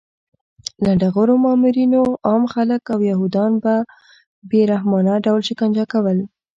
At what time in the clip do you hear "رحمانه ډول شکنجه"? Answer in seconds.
4.71-5.85